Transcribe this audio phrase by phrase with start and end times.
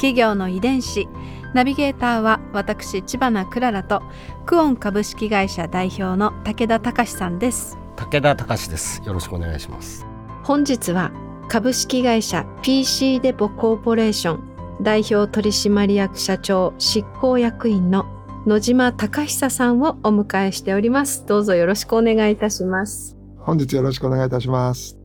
[0.00, 1.08] 企業の遺伝子。
[1.52, 4.02] ナビゲーターは私千葉なクララと
[4.46, 7.76] クオン株式会社代表の武田隆さんです。
[7.96, 9.02] 武田隆です。
[9.04, 10.06] よろしくお願いします。
[10.42, 11.12] 本日は
[11.48, 18.06] 株式会社 PC デポコーポレーション代表取締役社長執行役員の
[18.46, 21.26] 野島隆久さんをお迎えしております。
[21.26, 23.18] どうぞよろしくお願いいたします。
[23.36, 24.96] 本日よろしくお願いいたします。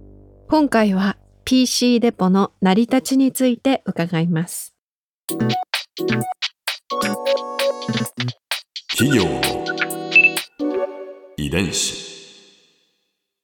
[0.48, 4.75] 今回は PC デポの成り立ちについて伺います
[5.28, 5.42] 企
[9.18, 9.42] 業の
[11.36, 12.06] 遺伝子。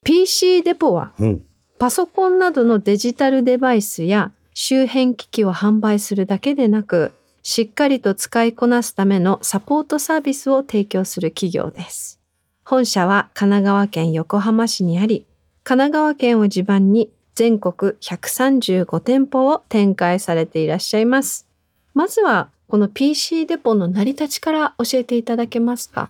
[0.03, 1.43] PC デポはうん
[1.79, 12.19] パソコンなどのデジタルデバイスや周辺機器を販売するだけでなくしっかりと使いこなすためのサポートサービスを提供する企業です。
[12.63, 15.25] 本社は神奈川県横浜市にあり、
[15.63, 21.47] 神奈川県を地盤に全国135店舗を展開されていらっしゃいます。
[21.93, 26.09] まずはこの PC デポの成り立ちから教えていただけますか？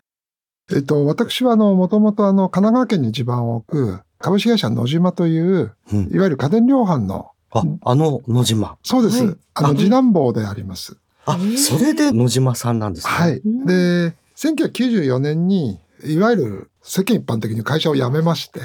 [0.73, 9.25] えっと、私はあの、もともとあの、神奈川県に地盤を置く株式会社野島という、うんいわゆる家電量販の、ああの野島そうです。
[9.25, 10.97] はいあの、あ次男坊であります。
[11.25, 13.37] あそれで野島さんなんですねはい。
[13.37, 18.59] うんで、1994年に、いわゆる世間一般的に会社を辞めまして、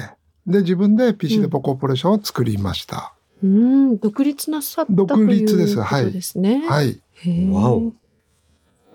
[0.47, 3.13] で、自分で PC デポコーポレーションを作りました。
[3.43, 6.67] うん、独立なさったという独立ですはいことですね。
[6.67, 6.87] はい。
[6.87, 6.97] へえ
[7.51, 7.93] わお。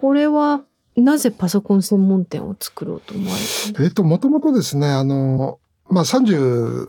[0.01, 0.63] これは
[0.97, 6.89] なぜパソコン専門店を作ろうと思われたんですえっと、もともとですね、あの、まあ、34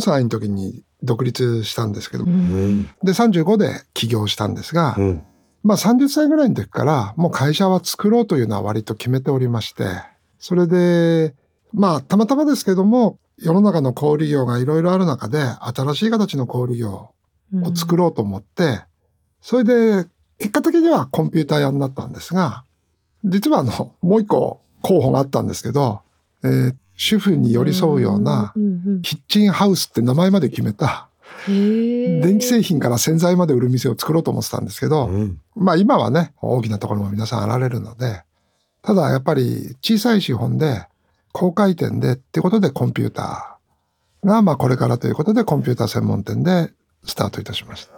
[0.00, 2.84] 歳の時に独立したんですけど、か、うん。
[3.02, 5.22] で、35で起業したんですが、うん。
[5.62, 9.84] まあ30歳ぐらいの時からもう会社は作ろうというのは割と決めておりまして、
[10.38, 11.34] それで、
[11.72, 17.10] まあたまたまですけども、世の中の小売業がいろいろある中で新しい形の小売業
[17.52, 18.80] を作ろろうと思って、
[19.40, 22.64] それで結果的にはコンピューター屋になったんですが、
[23.24, 26.00] 実はあの、もう一個候補があったんですけど、
[26.44, 28.52] えー主婦に寄り添うような
[29.02, 31.08] キッチンハウスって名前まで決めた
[31.46, 35.40] 電電気製品から洗剤まで売る店を作ろうと思ってたんですけど、うん。
[35.54, 38.22] まあ今はね、大きなところも皆さんあられるので、
[38.82, 40.86] ただやっぱり小さい資本で、
[41.32, 46.72] 高回転でってことでコンピューターが、まあこれからということでコンピューター専門店で
[47.04, 47.92] スタートいたしました。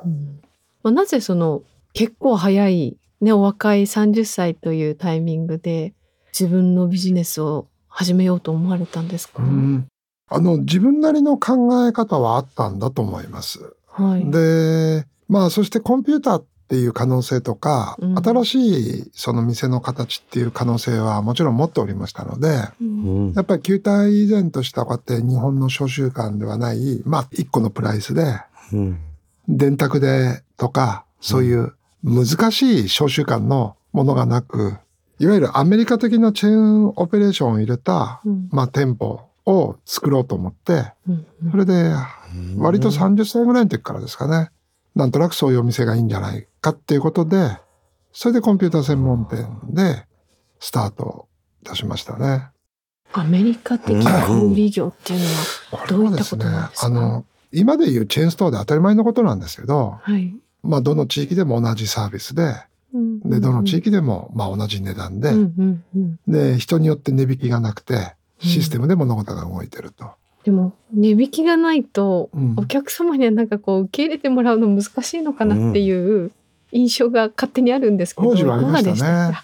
[0.82, 1.62] まあ、なぜその
[1.92, 5.94] 結構早い、ね、お若い30歳というタイミングで
[6.38, 9.42] 自分のビジネスを始めようと思われたんですか、
[10.28, 13.74] あの、自分なりの考え方はあったんだと思います。
[13.88, 18.18] はい、で、まあそしてコンピューターっていう可能性とか、うん。
[18.18, 23.28] 新しいその店の形っていう可能性はもちろん持っておりましたので、うん。
[23.28, 28.22] うんやっぱり球体以前としたこうやって日本の商習慣ではない、まあ一個のプライスで、
[28.72, 29.00] うん。
[29.48, 34.76] 電卓でとか、そういう難しい商習慣のものがなく、
[35.18, 38.48] いわゆるアメリカ的なチェーンオペレーションを入れた、うん。
[38.50, 40.92] まあ店舗を作ろうと思って、
[41.50, 41.92] それで
[42.56, 44.50] 割と30歳ぐらいの時からですかね、
[44.94, 47.56] なんとなくそういうお店がいいんじゃないかっていうことで、
[48.12, 50.06] それでコンピューター専門店で
[50.60, 51.28] スタート
[51.62, 52.48] いたしましたね。
[53.12, 55.20] アメリカ的小売業っていう
[55.72, 56.86] のはどういったことなんですか？
[56.86, 60.36] あの、今でいうチェーンストアで当たり前のことなんですけど、はい、
[60.68, 62.54] まあどの地域でも同じサービスで、
[63.24, 65.32] で、どの地域でもまあ同じ値段で、
[66.26, 70.10] で、人によって値引きがなくて、システムで物事が動いてると。
[70.44, 72.54] でも値引きがないとうん。
[72.56, 76.30] お客様にはなんかこう受け入れてもらうの難しいのかなっていう
[76.72, 79.38] 印象が勝手にあるんですけど、当時はありましたね。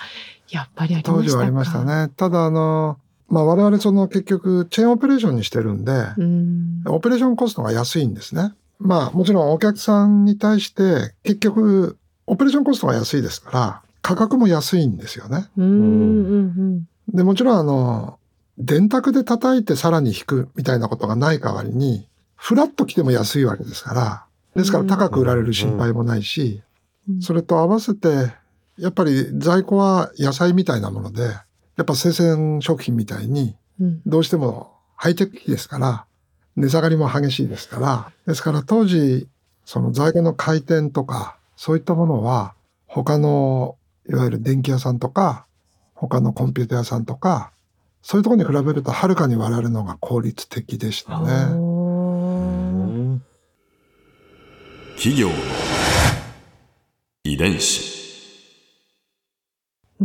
[0.51, 1.17] やっぱりありましたか。
[1.19, 1.85] 当時はありました。
[1.85, 2.13] ね。
[2.17, 2.99] ただあの、
[3.29, 6.83] まあ我々その結局チェーンオペレーションにしてるんで、うん。
[6.87, 8.53] オペレーションコストが安いんですね。
[8.79, 15.49] まあもちろんお客さんに対して結局オペレーションコストが安いですから価格も安いんですよね。
[17.09, 18.19] でもちろんあの
[18.59, 24.27] 電卓で叩いてさらに引くみたいなことがない代わりにフラッと来ても安いわけですから
[24.57, 26.63] ですから高く売られる心配もないし、
[27.09, 27.21] うん。
[27.21, 28.09] それと合わせて
[28.79, 34.03] やっぱり在庫は野菜みたいなものでやっぱ生鮮食品みたいにうん。
[34.07, 36.07] どうしてもハイテク機ですから、
[36.57, 39.29] 値下がりも激しいですから、ですから当時、
[39.65, 42.55] その在庫の回転とか、そういったものは、
[42.87, 43.77] 他の
[44.09, 45.47] いわゆる電気屋さんとか、
[45.95, 47.53] 他のコンピュータ屋さんとか、
[48.03, 51.33] そういうところに比べるとはるかに我々の方が効率的でしたね。
[51.53, 53.23] うん
[54.97, 55.35] 企業の
[57.25, 57.95] 遺伝子。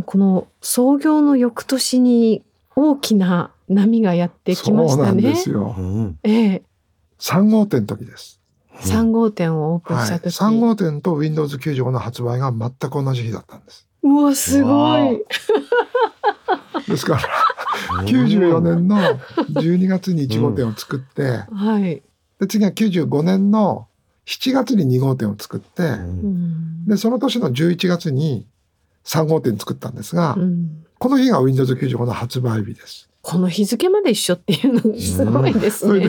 [0.04, 2.42] この創業の翌年に
[2.74, 5.34] 大きな波がやってきましたねそうなんで。
[5.36, 5.74] すよ。
[5.78, 6.62] うんええ、
[7.18, 8.40] 3号店の時です。
[8.82, 10.06] 3号店をオープンはい。
[10.06, 13.86] した時、3号店と Windows 95の発売が全く同じ日だったんです。
[14.02, 15.22] うわすごい。
[16.88, 17.20] ですから、
[18.04, 18.96] 94年の
[19.50, 22.02] 12月に1号店を作って、はい。
[22.40, 23.86] で次は95年の
[24.26, 25.96] 7月に2号店を作って、う
[26.26, 28.46] んで、その年の11月に
[29.04, 33.08] 3号店作ったんですが、うんこの日が Windows 95の発売日です。
[33.30, 36.08] この日付まで一緒っていうのすごいですね。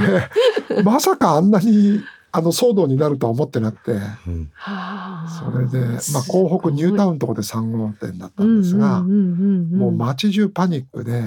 [0.70, 2.02] で、まさかあんなに
[2.32, 5.80] あの騒動になるとは思ってなくて、うんはあそれで、
[6.14, 11.22] まあ、港北ニュータウンのとこで3号店だったんですが、もう街中パニックで、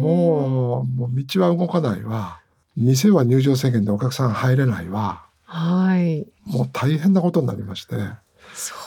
[0.00, 2.40] もう、もう道は動かないわ。
[2.76, 5.26] 店は入場制限でお客さん入れないわ。
[5.44, 6.26] はい。
[6.46, 7.96] もう大変なことになりまして。
[8.54, 8.85] そう。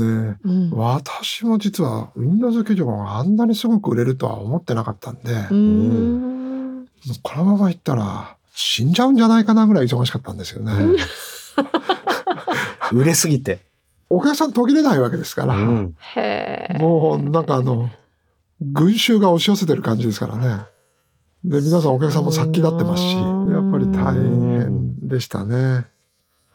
[0.00, 0.70] で、うん。
[0.70, 6.82] 私も実は Windows 95があんなにすごく売れるとは思ってなかったんで、うもん。
[6.82, 6.86] う
[7.22, 10.72] このままいったら死んじゃうんじゃないかなぐらい忙しかったんですよね。
[12.92, 13.60] 売れすぎて。
[14.10, 16.78] お客さん途切れないわけですから、うんへえ。
[16.78, 17.90] もうなんかあの、
[18.60, 20.64] 群衆が押し寄せてる感じですからね。
[21.44, 25.86] で、皆さんお客さんも殺気立ってますし、やっぱり大変でしたね。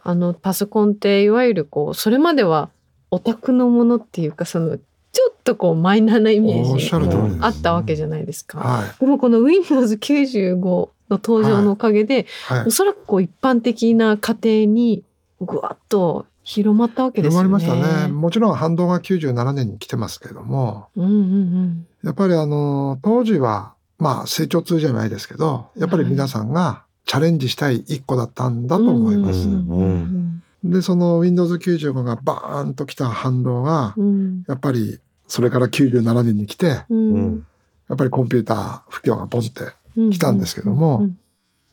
[0.01, 2.69] あのパソコンっていわゆるこうそれまでは
[3.11, 4.77] オタクのものっていうかその
[5.11, 7.37] ちょっとこうマイナーなイメージしゃる通りです。
[7.41, 8.59] あったわけじゃないですか。
[8.59, 12.25] はでもこの Windows95 の登場のおかげで、い。
[12.53, 12.71] はいお。
[12.71, 15.03] そらくこう一般的な家庭に
[15.41, 17.67] ぐわっと広まったわけです広よね。
[17.67, 18.13] まりましたね。
[18.13, 28.85] もちろん反動が97年に来てますけれども、うんうんやっぱりあの、当時は、まあ成長痛じゃないですけど、やっぱり皆さんがチャレンジしたい一個だったんだうん。
[28.85, 29.47] と思います。
[29.47, 34.43] うんうんで、その Windows 95がバーンと来た反動が、うん。
[34.47, 37.13] やっぱりそれから97年に来て、うん。
[37.13, 37.45] うん
[37.87, 39.63] やっぱりコンピューター不況がボンって
[39.97, 40.09] うん。
[40.11, 41.17] 来たんですけどもうん。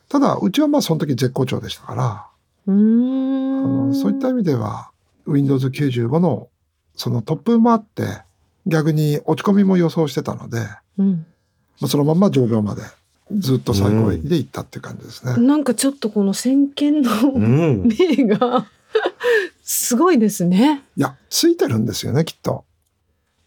[0.09, 2.27] ただ、うちはまあその時絶好調でしたから、
[2.67, 4.91] そういった意味では
[5.27, 6.49] Windows 95の
[6.95, 8.05] その突風もあって、
[8.67, 10.61] 逆に落ち込みも予想してたので、
[10.97, 11.27] うん。
[11.81, 12.83] まあそのまんま上場まで
[13.33, 15.37] ずっと最高益で行ったっていう感じですね。
[15.37, 17.89] なんかちょっとこの先見のうん。
[18.19, 18.67] 明が
[19.63, 20.85] すごいですね。
[20.97, 22.65] いや、ついてるんですよね、きっと。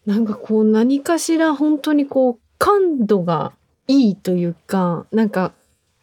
[0.06, 3.52] なんかこう何かしら本当にこう感度が
[3.86, 5.52] いいというかなんか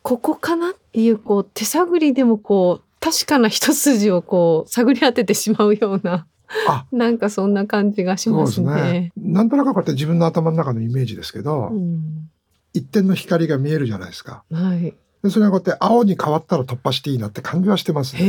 [0.01, 6.25] ここかなっていうこう手探りでもこう確かな一筋をこう探り当ててしまうような
[6.68, 9.12] あ なんかそんな感じがしまそうですすねね。。
[9.18, 12.26] なんとなくこうやって自分の頭の中のイメージですけど、うん
[12.73, 14.43] 一点の光が見えるじゃないですか。
[14.51, 14.93] はい。
[15.23, 18.21] でそれがこうやって青に変わったら突破していいなって感じはしてますね。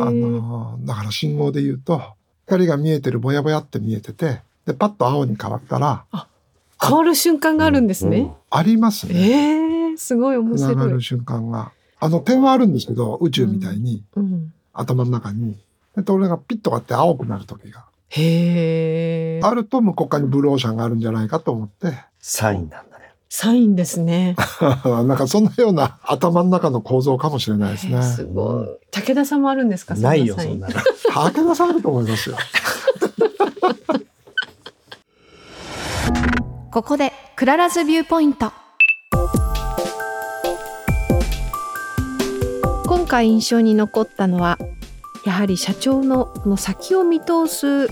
[0.00, 2.02] あのだから信号で言うと
[2.46, 6.04] 光が見えてるぼやぼやって見えててでパッと青に変わったら
[6.80, 8.32] 変わる瞬間があるんですね。
[8.50, 9.14] ありますね。
[9.14, 10.74] ええすごい面白い。
[10.74, 11.72] つながる瞬間が。
[12.00, 15.56] あの点はあるんですけど宇宙みたいに、うん、頭の中に。
[15.96, 19.40] でそれがピッとこうやって青くなる時がへえ。
[19.44, 22.91] あると向こう側にブルーオーシャンがあるんじゃないかと思ってサインなん。
[23.34, 24.36] サインですね。
[24.84, 28.02] なんかそんなような頭の中の構造かもしれないですね。
[28.02, 28.66] すごい。
[28.90, 29.94] 武田さんもあるんですか。
[29.94, 30.74] ないよ、そんなの。
[30.74, 32.36] 武田さんあると思いますよ。
[36.70, 38.52] ここで Clara's Viewpoint
[42.84, 44.58] 今回印象に残ったのは
[45.24, 47.88] やはり社長のこの先を見通す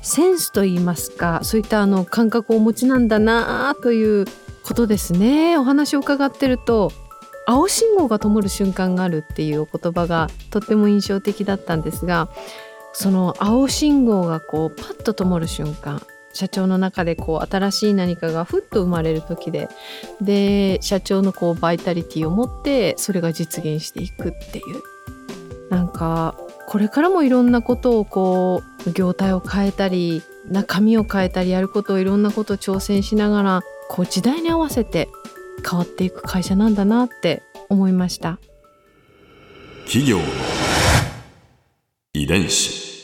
[0.00, 4.24] センスといいますかそういったあの感覚をお持ちなんだなという
[4.68, 5.56] ことですね。
[5.56, 6.92] お話を伺ってると
[7.46, 12.28] 青信号が灯る瞬間があるっていうお言葉がとっても印象的だったんですが
[12.92, 16.02] その青信号がこうパッと灯る瞬間
[16.34, 19.70] 社長の中でこう新しい何かがふっと生まれる時で
[20.20, 24.82] で社長のこうバイタリティを持ってそれが実現していくっていう。
[25.70, 26.34] なんか
[26.66, 35.08] これからもいろんなことをこう業態を変えたり中身を変えたりやることをいろんなことを挑戦しながらこう時代に合わせて
[35.68, 38.38] 変わっていく会社なんだなって思いました。
[39.86, 40.24] 企業の
[42.12, 43.02] 遺伝子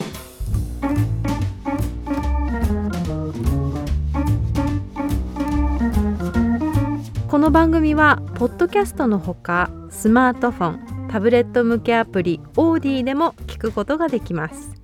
[7.31, 10.71] この番組はポッドキャストのほかスマートフォ
[11.07, 14.84] ンタブレット向けアプリオーディでも聞くことができます